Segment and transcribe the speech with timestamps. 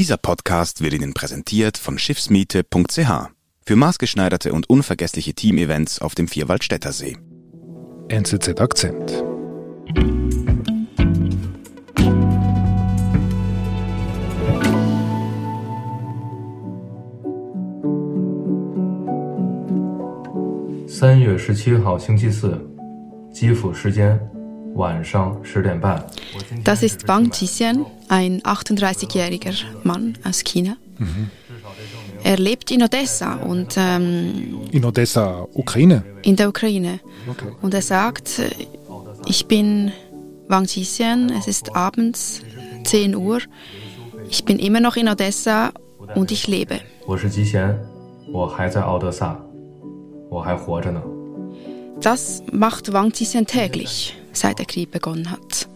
[0.00, 3.11] Dieser Podcast wird Ihnen präsentiert von Schiffsmiete.ch
[3.65, 7.17] für maßgeschneiderte und unvergessliche Teamevents auf dem Vierwaldstätter See.
[8.07, 9.21] NZZ Akzent.
[20.87, 22.57] San 十七号星期四，
[23.33, 24.39] 基辅时间晚上十点半。
[26.63, 30.77] das ist Wang Jixian, ein 38-jähriger Mann aus China.
[30.97, 31.29] Mhm.
[32.23, 36.03] Er lebt in Odessa und ähm, in Odessa, Ukraine.
[36.21, 36.99] In der Ukraine.
[37.27, 37.51] Okay.
[37.61, 38.41] Und er sagt,
[39.25, 39.91] ich bin
[40.47, 42.41] Wang Jixian, es ist abends
[42.83, 43.39] 10 Uhr.
[44.29, 45.71] Ich bin immer noch in Odessa
[46.15, 46.79] und ich lebe.
[52.01, 55.67] Das macht Wang Jixian täglich seit der Krieg begonnen hat.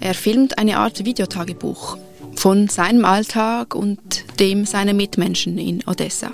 [0.00, 1.96] Er filmt eine Art Videotagebuch
[2.36, 4.00] von seinem Alltag und
[4.38, 6.30] dem seiner Mitmenschen in Odessa.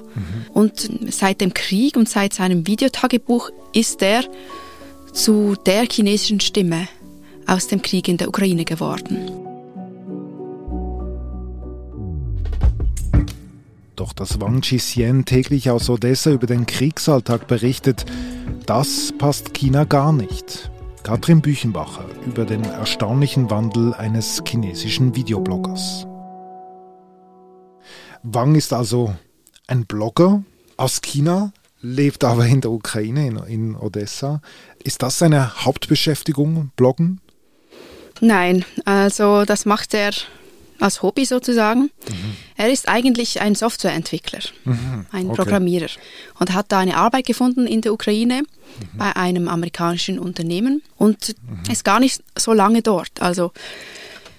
[0.53, 4.25] Und seit dem Krieg und seit seinem Videotagebuch ist er
[5.13, 6.89] zu der chinesischen Stimme
[7.47, 9.31] aus dem Krieg in der Ukraine geworden.
[13.97, 18.05] Doch dass Wang Qixien täglich aus Odessa über den Kriegsalltag berichtet,
[18.67, 20.71] das passt China gar nicht.
[21.07, 26.05] Katrin Büchenbacher über den erstaunlichen Wandel eines chinesischen Videobloggers.
[28.25, 29.15] Wang ist also
[29.69, 30.43] ein Blogger
[30.77, 34.41] aus China, lebt aber in der Ukraine, in, in Odessa.
[34.83, 37.21] Ist das seine Hauptbeschäftigung, Bloggen?
[38.21, 40.11] Nein, also das macht er
[40.81, 41.93] als Hobby sozusagen.
[42.57, 44.41] Er ist eigentlich ein Softwareentwickler,
[45.13, 45.37] ein okay.
[45.37, 45.89] Programmierer
[46.39, 48.43] und hat da eine Arbeit gefunden in der Ukraine
[48.95, 51.35] bei einem amerikanischen Unternehmen und
[51.71, 53.21] ist gar nicht so lange dort.
[53.21, 53.53] Also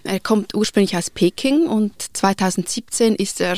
[0.04, 3.58] er kommt ursprünglich aus Peking und 2017 ist er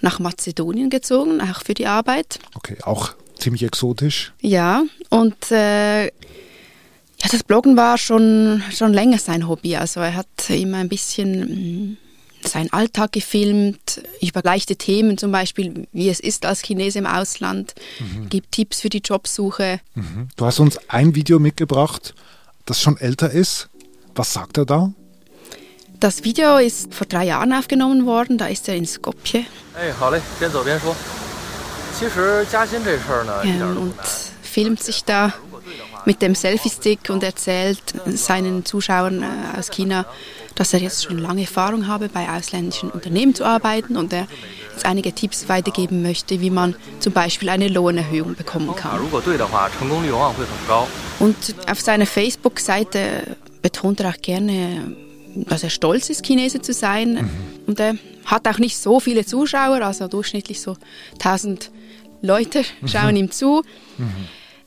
[0.00, 2.38] nach Mazedonien gezogen, auch für die Arbeit.
[2.54, 4.32] Okay, auch ziemlich exotisch.
[4.40, 9.76] Ja, und äh, ja, das Bloggen war schon, schon länger sein Hobby.
[9.76, 11.40] Also er hat immer ein bisschen
[11.90, 11.96] mh,
[12.48, 17.74] seinen Alltag gefilmt, über leichte Themen zum Beispiel, wie es ist als Chinese im Ausland,
[17.98, 18.28] mhm.
[18.28, 19.80] gibt Tipps für die Jobsuche.
[19.94, 20.28] Mhm.
[20.36, 22.14] Du hast uns ein Video mitgebracht,
[22.64, 23.68] das schon älter ist.
[24.14, 24.92] Was sagt er da?
[26.00, 29.46] Das Video ist vor drei Jahren aufgenommen worden, da ist er in Skopje.
[29.74, 30.48] Hey, hallo, ja,
[33.66, 33.94] und
[34.42, 35.32] filmt sich da
[36.06, 40.06] mit dem Selfie-Stick und erzählt seinen Zuschauern äh, aus China,
[40.54, 44.26] dass er jetzt schon lange Erfahrung habe, bei ausländischen Unternehmen zu arbeiten und er
[44.72, 48.98] jetzt einige Tipps weitergeben möchte, wie man zum Beispiel eine Lohnerhöhung bekommen kann.
[51.18, 51.36] Und
[51.68, 54.96] auf seiner Facebook-Seite betont er auch gerne,
[55.34, 57.14] dass er stolz ist, Chinese zu sein.
[57.14, 57.30] Mhm.
[57.66, 60.76] Und er hat auch nicht so viele Zuschauer, also durchschnittlich so
[61.14, 61.70] 1000
[62.22, 62.88] Leute mhm.
[62.88, 63.62] schauen ihm zu.
[63.98, 64.06] Mhm.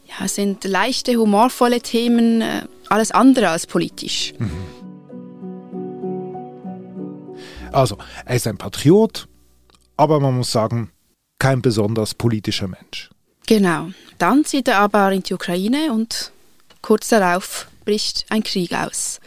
[0.10, 4.34] Ja, es sind leichte, humorvolle Themen, äh, alles andere als politisch.
[7.72, 9.28] Also, er ist ein Patriot,
[9.96, 10.90] aber man muss sagen,
[11.38, 13.10] kein besonders politischer Mensch.
[13.46, 13.90] Genau.
[14.18, 16.32] Dann zieht er aber in die Ukraine und
[16.82, 19.20] kurz darauf bricht ein Krieg aus.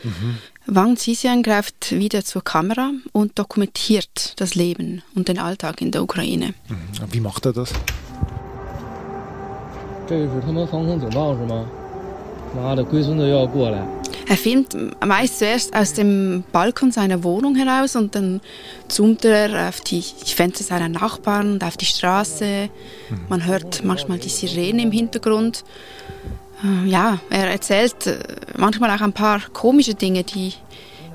[0.66, 6.02] Wang Zixian greift wieder zur Kamera und dokumentiert das Leben und den Alltag in der
[6.02, 6.54] Ukraine.
[7.10, 7.72] Wie macht er das?
[10.11, 11.65] 这个是他们防空警报是吗？
[12.55, 13.85] 妈的，龟孙子又要过来！
[14.29, 18.41] Er filmt meist zuerst aus dem Balkon seiner Wohnung heraus und dann
[18.89, 22.69] zoomt er auf die Fenster seiner Nachbarn und auf die Straße.
[23.29, 25.63] Man hört manchmal die Sirene im Hintergrund.
[26.61, 28.17] Äh, Ja, er erzählt äh,
[28.57, 30.53] manchmal auch ein paar komische Dinge, die,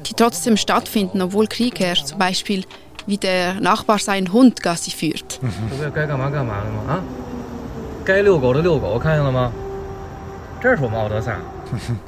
[0.06, 2.06] die trotzdem stattfinden, obwohl Krieg herrscht.
[2.06, 2.64] Zum Beispiel,
[3.06, 5.38] wie der Nachbar seinen Hund Gassi führt.
[5.42, 7.35] 这不
[8.06, 8.22] 该该干嘛干嘛了吗？
[8.22, 9.52] 啊，该遛狗的遛狗，看见了吗？
[10.60, 11.40] 这是我们奥德萨。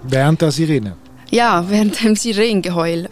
[0.09, 0.95] Während der Sirene.
[1.31, 3.09] Ja, während dem Sirenengeheul.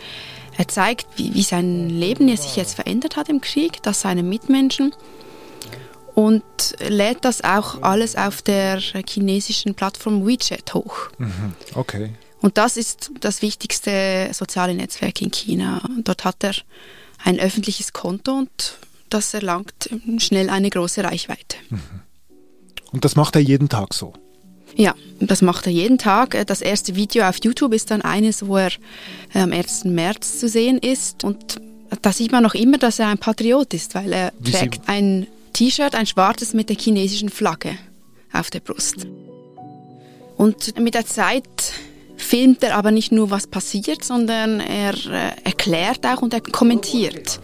[0.56, 4.94] Er zeigt, wie, wie sein Leben sich jetzt verändert hat im Krieg, das seine Mitmenschen.
[6.14, 6.44] Und
[6.78, 11.08] lädt das auch alles auf der chinesischen Plattform WeChat hoch.
[11.74, 12.10] Okay.
[12.42, 15.80] Und das ist das wichtigste soziale Netzwerk in China.
[16.04, 16.52] Dort hat er
[17.24, 18.78] ein öffentliches Konto und
[19.08, 19.88] das erlangt
[20.18, 21.56] schnell eine große Reichweite.
[22.91, 24.13] Und das macht er jeden Tag so.
[24.75, 26.37] Ja, das macht er jeden Tag.
[26.47, 28.71] Das erste Video auf YouTube ist dann eines, wo er
[29.33, 29.85] äh, am 1.
[29.85, 31.23] März zu sehen ist.
[31.23, 31.59] Und
[32.01, 34.89] da sieht man noch immer, dass er ein Patriot ist, weil er Wie trägt Sie-
[34.89, 37.71] ein T-Shirt, ein schwarzes mit der chinesischen Flagge
[38.31, 39.07] auf der Brust.
[40.35, 41.43] Und mit der Zeit
[42.17, 47.39] filmt er aber nicht nur, was passiert, sondern er äh, erklärt auch und er kommentiert.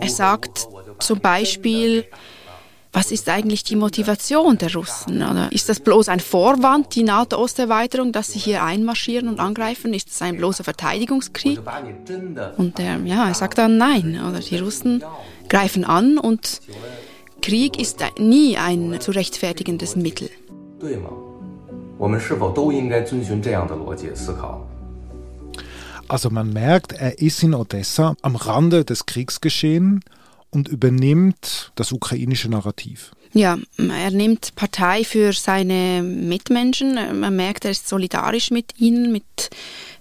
[0.00, 0.66] Er sagt
[1.00, 2.04] zum Beispiel,
[2.94, 5.16] was ist eigentlich die Motivation der Russen?
[5.16, 9.92] Oder ist das bloß ein Vorwand, die NATO-Osterweiterung, dass sie hier einmarschieren und angreifen?
[9.92, 11.60] Ist das ein bloßer Verteidigungskrieg?
[12.56, 14.20] Und er, ja, er sagt dann nein.
[14.26, 15.02] Oder die Russen
[15.48, 16.60] greifen an und
[17.42, 20.30] Krieg ist nie ein zu rechtfertigendes Mittel.
[26.06, 30.00] Also man merkt, er ist in Odessa am Rande des Kriegsgeschehens
[30.54, 33.12] und übernimmt das ukrainische Narrativ.
[33.32, 37.18] Ja, er nimmt Partei für seine Mitmenschen.
[37.18, 39.50] Man merkt, er ist solidarisch mit ihnen, mit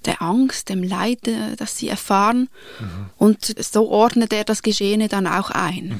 [0.05, 2.50] der Angst, dem Leid, äh, das sie erfahren.
[2.79, 3.05] Mhm.
[3.17, 5.89] Und so ordnet er das Geschehene dann auch ein.
[5.89, 6.00] Mhm.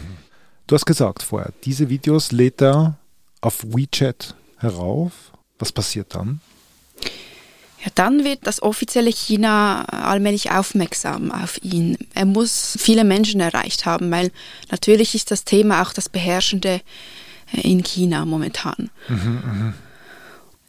[0.68, 2.98] Du hast gesagt vorher, diese Videos lädt er
[3.42, 5.32] auf WeChat herauf.
[5.58, 6.40] Was passiert dann?
[7.84, 11.98] Ja, dann wird das offizielle China allmählich aufmerksam auf ihn.
[12.14, 14.32] Er muss viele Menschen erreicht haben, weil
[14.72, 16.80] natürlich ist das Thema auch das Beherrschende
[17.52, 18.90] äh, in China momentan.
[19.10, 19.74] Mhm, mh.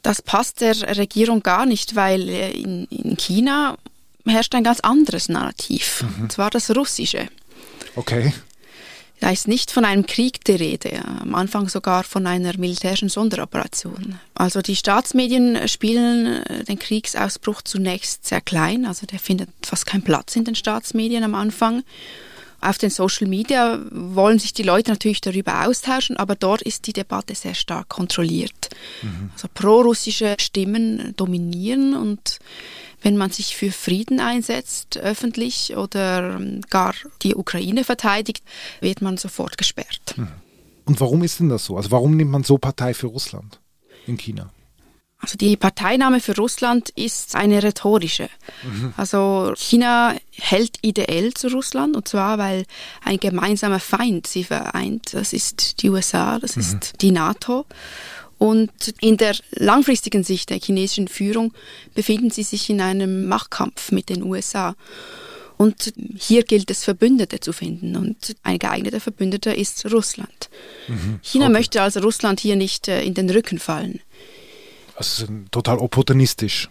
[0.02, 3.78] Das passt der Regierung gar nicht, weil äh, in, in China
[4.26, 6.24] herrscht ein ganz anderes Narrativ, mhm.
[6.24, 7.28] und zwar das russische.
[7.94, 8.32] Okay.
[9.20, 14.18] Da ist nicht von einem Krieg die Rede, am Anfang sogar von einer militärischen Sonderoperation.
[14.34, 20.02] Also die Staatsmedien spielen äh, den Kriegsausbruch zunächst sehr klein, also der findet fast keinen
[20.02, 21.84] Platz in den Staatsmedien am Anfang.
[22.60, 26.94] Auf den Social Media wollen sich die Leute natürlich darüber austauschen, aber dort ist die
[26.94, 28.70] Debatte sehr stark kontrolliert.
[29.02, 29.30] Mhm.
[29.34, 32.38] Also prorussische Stimmen dominieren und
[33.04, 38.42] wenn man sich für Frieden einsetzt, öffentlich oder ähm, gar die Ukraine verteidigt,
[38.80, 40.14] wird man sofort gesperrt.
[40.16, 40.28] Hm.
[40.86, 41.76] Und warum ist denn das so?
[41.76, 43.60] Also warum nimmt man so Partei für Russland
[44.06, 44.50] in China?
[45.18, 48.28] Also die Parteinahme für Russland ist eine rhetorische.
[48.62, 48.92] Mhm.
[48.96, 52.66] Also China hält ideell zu Russland und zwar, weil
[53.02, 55.14] ein gemeinsamer Feind sie vereint.
[55.14, 56.62] Das ist die USA, das mhm.
[56.62, 57.64] ist die NATO.
[58.44, 61.54] Und in der langfristigen Sicht der chinesischen Führung
[61.94, 64.76] befinden sie sich in einem Machtkampf mit den USA.
[65.56, 67.96] Und hier gilt es, Verbündete zu finden.
[67.96, 70.50] Und ein geeigneter Verbündeter ist Russland.
[70.88, 71.20] Mhm.
[71.22, 71.52] China okay.
[71.54, 74.00] möchte also Russland hier nicht äh, in den Rücken fallen.
[74.94, 76.68] Also total opportunistisch.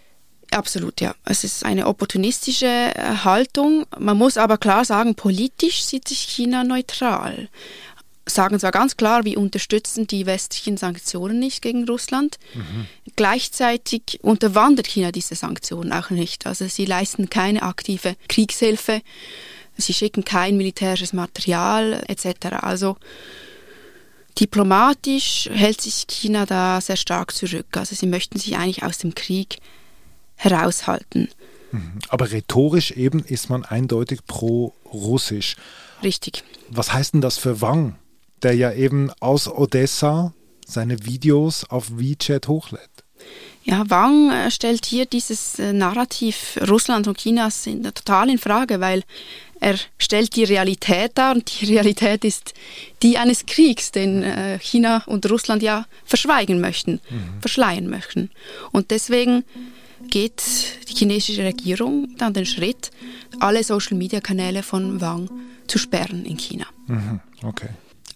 [0.51, 1.15] Absolut, ja.
[1.25, 3.87] Es ist eine opportunistische äh, Haltung.
[3.97, 7.49] Man muss aber klar sagen, politisch sieht sich China neutral
[8.25, 12.37] sagen zwar ganz klar, wir unterstützen die westlichen Sanktionen nicht gegen Russland.
[12.53, 12.87] Mhm.
[13.15, 16.47] Gleichzeitig unterwandert China diese Sanktionen auch nicht.
[16.47, 19.01] Also sie leisten keine aktive Kriegshilfe,
[19.77, 22.57] sie schicken kein militärisches Material etc.
[22.61, 22.97] Also
[24.39, 27.67] diplomatisch hält sich China da sehr stark zurück.
[27.75, 29.57] Also sie möchten sich eigentlich aus dem Krieg
[30.35, 31.29] heraushalten.
[31.71, 31.99] Mhm.
[32.07, 35.55] Aber rhetorisch eben ist man eindeutig pro-russisch.
[36.01, 36.43] Richtig.
[36.69, 37.97] Was heißt denn das für Wang?
[38.43, 40.33] Der ja eben aus Odessa
[40.65, 42.89] seine Videos auf WeChat hochlädt.
[43.63, 48.81] Ja, Wang äh, stellt hier dieses äh, Narrativ Russlands und Chinas in, total in Frage,
[48.81, 49.03] weil
[49.61, 52.53] er stellt die Realität dar und die Realität ist
[53.01, 57.39] die eines Kriegs, den äh, China und Russland ja verschweigen möchten, mhm.
[57.39, 58.29] verschleiern möchten.
[58.71, 59.45] Und deswegen
[60.09, 60.43] geht
[60.89, 62.91] die chinesische Regierung dann den Schritt,
[63.39, 65.29] alle Social-Media-Kanäle von Wang
[65.67, 66.65] zu sperren in China.
[66.87, 67.21] Mhm.
[67.41, 67.69] Okay.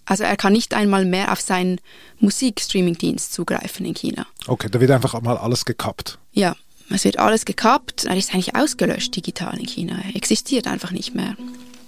[0.08, 1.80] Also er kann nicht einmal mehr auf seinen
[2.20, 4.26] Musikstreaming-Dienst zugreifen in China.
[4.48, 6.18] Okay, da wird einfach mal alles gekappt.
[6.32, 6.56] Ja,
[6.90, 8.06] es wird alles gekappt.
[8.06, 10.00] Er ist eigentlich ausgelöscht digital in China.
[10.08, 11.36] Er existiert einfach nicht mehr.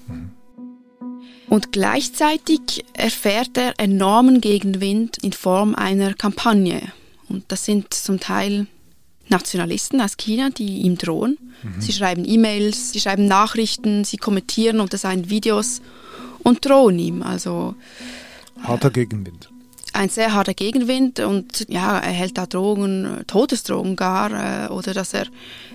[0.08, 0.32] Mhm.
[1.48, 6.82] Und gleichzeitig erfährt er enormen Gegenwind in Form einer Kampagne.
[7.30, 8.68] Und das sind zum Teil
[9.30, 11.38] Nationalisten aus China, die ihm drohen.
[11.64, 11.82] Mhm.
[11.82, 15.82] Sie schreiben E-Mails, sie schreiben Nachrichten, sie kommentieren unter seinen Videos
[16.44, 17.22] und drohen ihm.
[17.24, 17.76] Also
[18.64, 19.50] harter Gegenwind.
[19.92, 25.14] Ein sehr harter Gegenwind und ja, er hält da Drogen, Todesdrogen gar äh, oder dass
[25.16, 25.26] er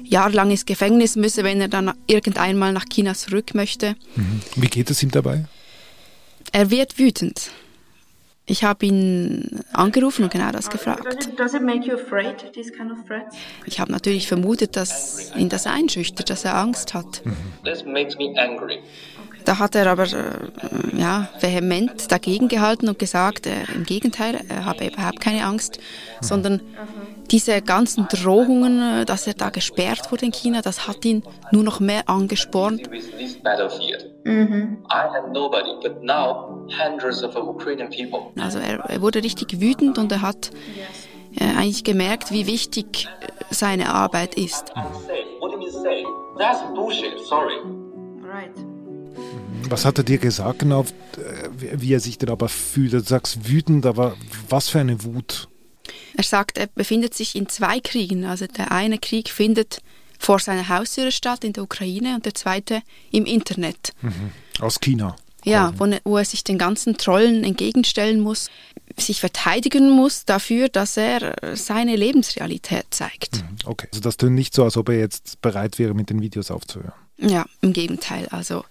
[0.05, 3.97] jahrelang ins Gefängnis müsse, wenn er dann irgendeinmal nach China zurück möchte.
[4.15, 4.41] Mhm.
[4.55, 5.47] Wie geht es ihm dabei?
[6.53, 7.51] Er wird wütend.
[8.47, 11.31] Ich habe ihn angerufen und genau das gefragt.
[13.65, 17.23] Ich habe natürlich vermutet, dass ihn das einschüchtert, dass er Angst hat.
[19.45, 19.47] Mhm.
[19.47, 24.65] Da hat er aber äh, ja, vehement dagegen gehalten und gesagt, äh, im Gegenteil, er
[24.65, 26.25] habe überhaupt keine Angst, mhm.
[26.25, 26.61] sondern
[27.31, 31.63] diese ganzen Drohungen, äh, dass er da gesperrt wurde in China, das hat ihn nur
[31.63, 32.89] noch mehr angespornt.
[34.25, 34.79] Mhm.
[38.41, 40.51] Also er, er, wurde richtig wütend und er hat
[41.39, 44.73] äh, eigentlich gemerkt, wie wichtig äh, seine Arbeit ist.
[49.71, 52.93] Was hat er dir gesagt genau, äh, wie er sich denn aber fühlt?
[52.93, 54.17] Du sagst wütend, aber
[54.49, 55.49] was für eine Wut?
[56.17, 58.25] Er sagt, er befindet sich in zwei Kriegen.
[58.25, 59.81] Also der eine Krieg findet
[60.19, 63.93] vor seiner Haustüre statt in der Ukraine und der zweite im Internet.
[64.01, 64.31] Mhm.
[64.61, 65.17] Aus China.
[65.45, 68.49] Ja, wo, wo, er sich den ganzen Trollen entgegenstellen muss,
[68.97, 73.43] sich verteidigen muss dafür, dass er seine Lebensrealität zeigt.
[73.43, 73.57] Mhm.
[73.67, 76.51] Okay, also das tönt nicht so, als ob er jetzt bereit wäre, mit den Videos
[76.51, 76.95] aufzuhören.
[77.19, 78.27] Ja, im Gegenteil.
[78.31, 78.65] Also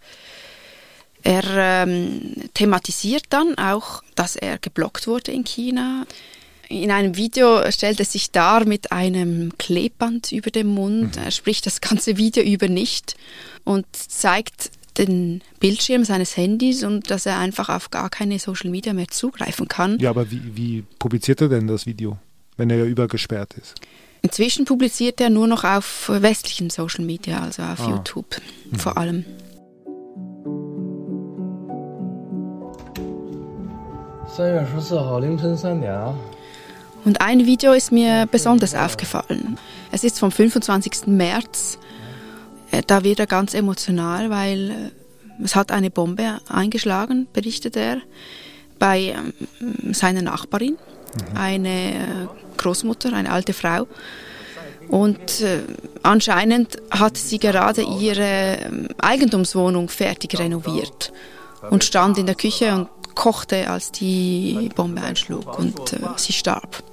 [1.24, 1.44] er
[1.86, 6.06] ähm, thematisiert dann auch, dass er geblockt wurde in China.
[6.68, 11.16] In einem Video stellt er sich dar mit einem Klebband über dem Mund.
[11.16, 11.24] Mhm.
[11.24, 13.16] Er spricht das ganze Video über nicht
[13.64, 18.94] und zeigt den Bildschirm seines Handys und dass er einfach auf gar keine Social Media
[18.94, 19.98] mehr zugreifen kann.
[20.00, 22.18] Ja, aber wie, wie publiziert er denn das Video,
[22.58, 23.76] wenn er ja übergesperrt ist?
[24.22, 27.90] Inzwischen publiziert er nur noch auf westlichen Social Media, also auf ah.
[27.90, 28.38] YouTube
[28.72, 28.80] mhm.
[28.80, 29.26] vor allem.
[37.06, 39.58] Und ein Video ist mir besonders aufgefallen.
[39.92, 41.08] Es ist vom 25.
[41.08, 41.78] März
[42.74, 47.98] äh, da wird er ganz emotional, weil äh, es hat eine Bombe eingeschlagen, berichtet er,
[48.80, 51.38] bei ähm, seiner Nachbarin, mhm.
[51.38, 53.88] eine äh, Großmutter, eine alte Frau.
[54.90, 55.60] Und äh,
[56.02, 61.14] anscheinend hat sie gerade ihre äh, Eigentumswohnung fertig renoviert
[61.70, 66.84] und stand in der Küche und kochte, als die Bombe einschlug und äh, sie starb.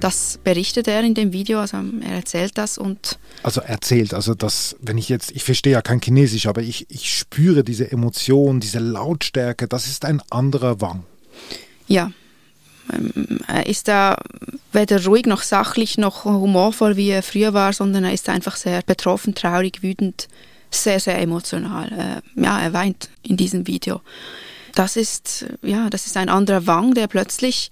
[0.00, 3.18] Das berichtet er in dem Video, also er erzählt das und.
[3.42, 7.16] Also erzählt, also das, wenn ich jetzt, ich verstehe ja kein Chinesisch, aber ich, ich
[7.16, 11.04] spüre diese Emotion, diese Lautstärke, das ist ein anderer Wang.
[11.86, 12.10] Ja.
[12.92, 14.18] Ähm, er ist da
[14.72, 18.82] weder ruhig noch sachlich noch humorvoll, wie er früher war, sondern er ist einfach sehr
[18.82, 20.28] betroffen, traurig, wütend
[20.70, 22.22] sehr, sehr emotional.
[22.36, 24.00] Äh, ja, er weint in diesem Video.
[24.74, 27.70] Das ist, ja, das ist ein anderer Wang, der plötzlich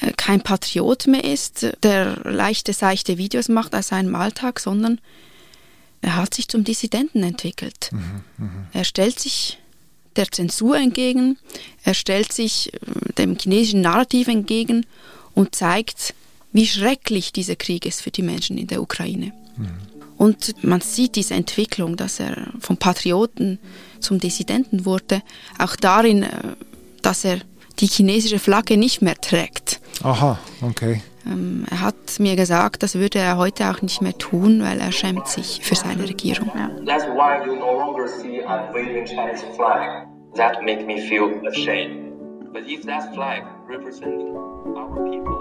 [0.00, 5.00] äh, kein Patriot mehr ist, der leichte, seichte Videos macht aus seinem Alltag, sondern
[6.00, 7.90] er hat sich zum Dissidenten entwickelt.
[7.90, 8.50] Mhm, mh.
[8.72, 9.58] Er stellt sich
[10.18, 11.38] der Zensur entgegen,
[11.84, 14.84] er stellt sich äh, dem chinesischen Narrativ entgegen
[15.34, 16.14] und zeigt,
[16.52, 19.32] wie schrecklich dieser Krieg ist für die Menschen in der Ukraine.
[19.56, 19.68] Mhm.
[20.16, 23.60] Und man sieht diese Entwicklung, dass er vom Patrioten
[24.00, 25.22] zum Dissidenten wurde,
[25.58, 26.28] auch darin, äh,
[27.02, 27.38] dass er
[27.78, 29.80] die chinesische Flagge nicht mehr trägt.
[30.02, 31.00] Aha, okay.
[31.28, 34.92] Ähm, er hat mir gesagt, das würde er heute auch nicht mehr tun, weil er
[34.92, 36.50] schämt sich für seine Regierung.
[36.86, 40.06] That's why you no longer see a waving Chinese flag.
[40.34, 42.12] That make me feel ashamed.
[42.52, 44.24] But if that flag represents
[44.76, 45.38] our people.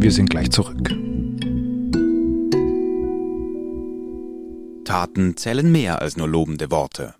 [0.00, 0.90] Wir sind gleich zurück.
[4.84, 7.14] Taten zählen mehr als nur lobende Worte.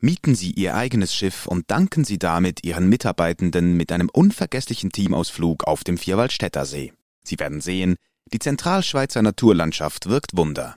[0.00, 5.64] Mieten Sie Ihr eigenes Schiff und danken Sie damit Ihren Mitarbeitenden mit einem unvergesslichen Teamausflug
[5.64, 6.92] auf dem Vierwaldstätter See.
[7.24, 7.96] Sie werden sehen,
[8.30, 10.76] die Zentralschweizer Naturlandschaft wirkt Wunder.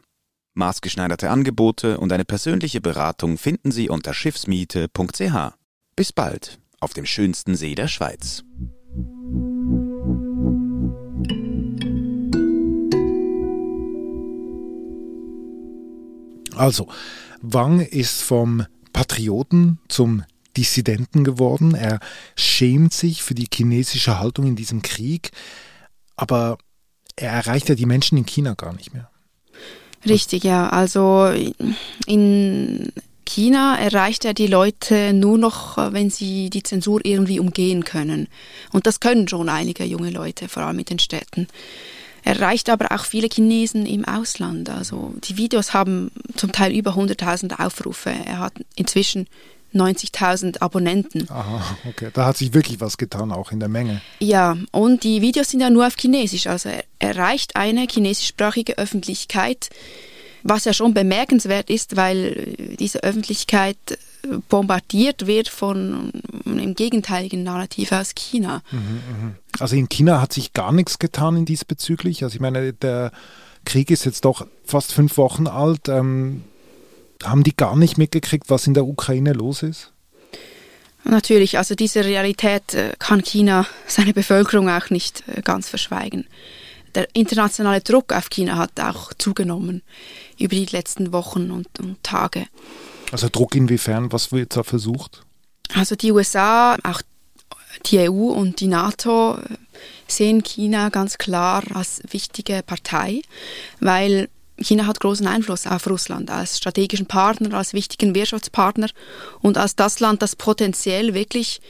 [0.54, 5.54] Maßgeschneiderte Angebote und eine persönliche Beratung finden Sie unter schiffsmiete.ch.
[5.98, 8.44] Bis bald auf dem schönsten See der Schweiz.
[16.56, 16.88] Also,
[17.42, 18.66] Wang ist vom
[19.00, 20.24] Patrioten zum
[20.58, 21.74] Dissidenten geworden.
[21.74, 22.02] Er
[22.36, 25.32] schämt sich für die chinesische Haltung in diesem Krieg,
[26.18, 26.58] aber
[27.16, 29.10] er erreicht ja die Menschen in China gar nicht mehr.
[30.06, 30.68] Richtig, ja.
[30.68, 31.32] Also
[32.08, 32.92] in
[33.24, 38.28] China erreicht er die Leute nur noch, wenn sie die Zensur irgendwie umgehen können.
[38.74, 41.48] Und das können schon einige junge Leute, vor allem in den Städten.
[42.30, 44.70] Er erreicht aber auch viele Chinesen im Ausland.
[44.70, 48.12] Also die Videos haben zum Teil über 100.000 Aufrufe.
[48.12, 49.26] Er hat inzwischen
[49.74, 51.28] 90.000 Abonnenten.
[51.32, 52.12] Aha, okay.
[52.14, 54.02] Da hat sich wirklich was getan, auch in der Menge.
[54.20, 56.46] Ja, und die Videos sind ja nur auf Chinesisch.
[56.46, 59.72] Also er erreicht eine chinesischsprachige Öffentlichkeit,
[60.44, 63.78] was ja schon bemerkenswert ist, weil diese Öffentlichkeit
[64.50, 66.12] bombardiert wird von
[66.46, 68.62] einem gegenteiligen Narrativ aus China.
[68.72, 69.36] Mhm, mhm.
[69.60, 72.24] Also in China hat sich gar nichts getan in diesbezüglich.
[72.24, 73.12] Also ich meine, der
[73.66, 75.90] Krieg ist jetzt doch fast fünf Wochen alt.
[75.90, 76.44] Ähm,
[77.24, 79.92] haben die gar nicht mitgekriegt, was in der Ukraine los ist?
[81.04, 86.28] Natürlich, also diese Realität äh, kann China seine Bevölkerung auch nicht äh, ganz verschweigen.
[86.96, 89.82] der internationale Druck auf China hat auch zugenommen
[90.38, 92.48] über die letzten Wochen und, und Tage.
[93.12, 94.12] Also Druck inwiefern?
[94.12, 95.24] Was wird da versucht?
[95.74, 97.02] Also die USA, auch
[97.86, 99.38] die EU und die NATO
[100.08, 103.22] sehen China ganz klar als wichtige Partei,
[103.80, 104.30] weil
[104.62, 108.90] China hat großen Einfluss auf Russland als strategischen Partner, als wichtigen Wirtschaftspartner
[109.42, 111.62] und als das Land, das potenziell wirklich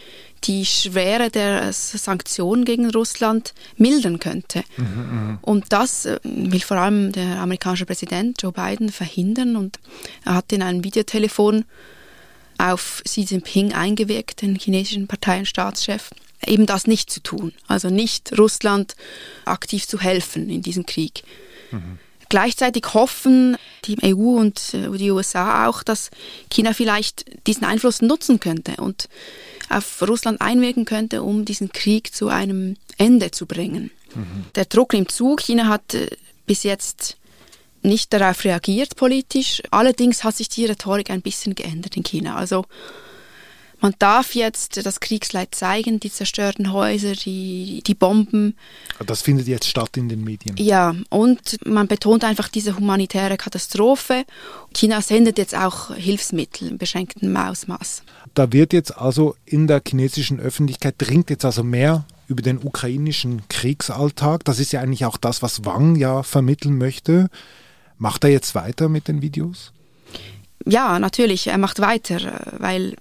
[0.46, 4.64] die Schwere der Sanktionen gegen Russland mildern könnte.
[4.78, 9.80] Mhm, und das äh, will vor allem der amerikanische Präsident Joe Biden verhindern und
[10.24, 11.66] er hat in einem Videotelefon
[12.60, 16.12] auf Xi Jinping eingewirkt, den chinesischen Partei- und Staatschef,
[16.46, 17.54] eben das nicht zu tun.
[17.68, 18.96] Also nicht Russland
[19.46, 21.24] aktiv zu helfen in diesem Krieg.
[21.72, 21.98] Mhm.
[22.28, 26.12] Gleichzeitig hoffen die EU und äh, die USA auch, dass
[26.52, 29.10] China vielleicht diesen Einfluss nutzen könnte und
[29.70, 33.90] auf Russland einwirken könnte, um diesen Krieg zu einem Ende zu bringen.
[34.14, 34.46] Mhm.
[34.56, 35.38] Der Druck nimmt zu.
[35.38, 36.08] China hat äh,
[36.46, 37.18] bis jetzt
[37.82, 39.62] nicht darauf reagiert politisch.
[39.72, 42.36] Allerdings hat sich die Rhetorik ein bisschen geändert in China.
[42.36, 42.66] Also
[43.82, 48.58] man darf jetzt das Kriegsleid zeigen, die zerstörten Häuser, die, die Bomben.
[49.06, 50.56] Das findet jetzt statt in den Medien.
[50.58, 54.26] Ja, und man betont einfach diese humanitäre Katastrophe.
[54.74, 58.04] China sendet jetzt auch Hilfsmittel in beschränktem Ausmaß.
[58.34, 63.44] Da wird jetzt also in der chinesischen Öffentlichkeit dringt jetzt also mehr über den ukrainischen
[63.48, 64.44] Kriegsalltag.
[64.44, 67.30] Das ist ja eigentlich auch das, was Wang ja vermitteln möchte.
[68.00, 69.74] Macht er jetzt weiter mit den Videos?
[70.66, 72.96] Ja, natürlich, er macht weiter, weil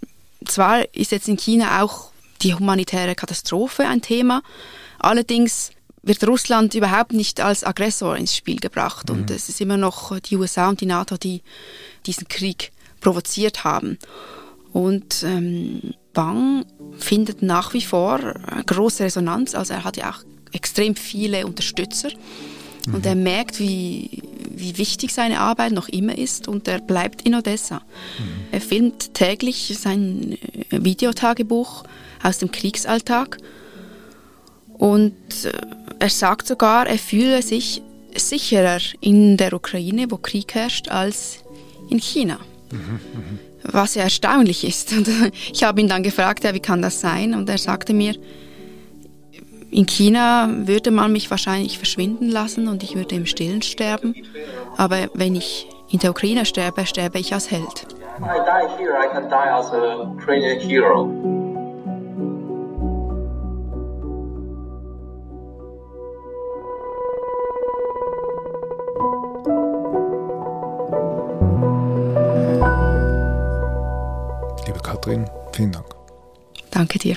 [0.45, 2.11] zwar ist jetzt in China auch
[2.43, 4.43] die humanitäre Katastrophe ein Thema,
[4.99, 5.71] allerdings
[6.03, 9.17] wird Russland überhaupt nicht als Aggressor ins Spiel gebracht mhm.
[9.17, 11.43] und es ist immer noch die USA und die NATO, die
[12.07, 13.99] diesen Krieg provoziert haben.
[14.73, 16.65] Und ähm, Wang
[16.99, 18.19] findet nach wie vor
[18.67, 22.11] große Resonanz, also er hat ja auch extrem viele Unterstützer
[22.89, 22.95] mhm.
[22.95, 27.35] und er merkt, wie, wie wichtig seine Arbeit noch immer ist und er bleibt in
[27.35, 27.77] Odessa.
[27.77, 28.25] Mhm.
[28.53, 30.37] Er filmt täglich sein
[30.71, 31.85] äh, Videotagebuch
[32.23, 33.39] aus dem Kriegsalltag
[34.75, 35.53] und äh,
[35.99, 37.83] er sagt sogar, er fühle sich
[38.15, 41.39] sicherer in der Ukraine, wo Krieg herrscht, als
[41.91, 42.39] in China.
[42.71, 43.01] Mhm, mh.
[43.65, 44.93] Was ja erstaunlich ist.
[44.97, 45.09] Und
[45.53, 47.35] ich habe ihn dann gefragt, ja, wie kann das sein?
[47.35, 48.15] Und er sagte mir,
[49.71, 54.15] in China würde man mich wahrscheinlich verschwinden lassen und ich würde im Stillen sterben.
[54.77, 57.87] Aber wenn ich in der Ukraine sterbe, sterbe ich als Held.
[74.67, 75.87] Liebe Katrin, vielen Dank.
[76.71, 77.17] Danke dir.